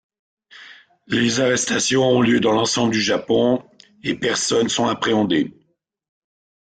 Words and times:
Les 1.05 1.41
arrestations 1.41 2.07
ont 2.09 2.21
lieu 2.21 2.39
dans 2.39 2.53
l'ensemble 2.53 2.91
du 2.91 2.99
Japon, 3.03 3.63
et 4.01 4.15
personnes 4.15 4.67
sont 4.67 4.87
appréhendées. 4.87 5.53